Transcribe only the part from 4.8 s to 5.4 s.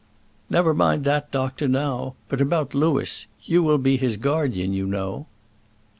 know."